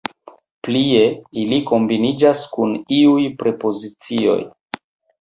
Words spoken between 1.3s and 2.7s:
ili kombiniĝas